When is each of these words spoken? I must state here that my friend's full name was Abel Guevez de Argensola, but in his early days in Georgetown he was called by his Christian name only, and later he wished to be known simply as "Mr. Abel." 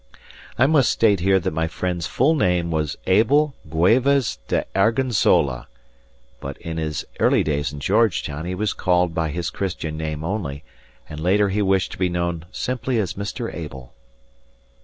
I 0.57 0.65
must 0.65 0.89
state 0.91 1.19
here 1.19 1.39
that 1.39 1.53
my 1.53 1.67
friend's 1.67 2.07
full 2.07 2.33
name 2.33 2.71
was 2.71 2.97
Abel 3.05 3.53
Guevez 3.69 4.39
de 4.47 4.65
Argensola, 4.75 5.67
but 6.39 6.57
in 6.57 6.77
his 6.77 7.05
early 7.19 7.43
days 7.43 7.71
in 7.71 7.79
Georgetown 7.79 8.45
he 8.45 8.55
was 8.55 8.73
called 8.73 9.13
by 9.13 9.29
his 9.29 9.51
Christian 9.51 9.97
name 9.97 10.23
only, 10.23 10.63
and 11.07 11.19
later 11.19 11.49
he 11.49 11.61
wished 11.61 11.91
to 11.91 11.99
be 11.99 12.09
known 12.09 12.45
simply 12.51 12.97
as 12.97 13.13
"Mr. 13.13 13.53
Abel." 13.53 13.93